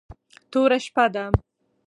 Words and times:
توره 0.51 0.77
شپه 0.85 1.05
ده. 1.13 1.23